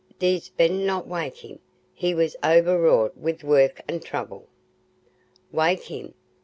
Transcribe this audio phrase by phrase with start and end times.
[0.17, 1.59] Thee'dst better not wake him.
[1.93, 4.47] He was o'erwrought with work and trouble."
[5.51, 6.15] "Wake him?